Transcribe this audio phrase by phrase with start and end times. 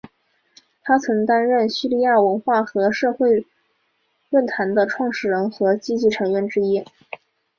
[0.81, 3.45] 他曾担任叙利亚文化与社会
[4.31, 6.83] 论坛的创始人和积极成员之一。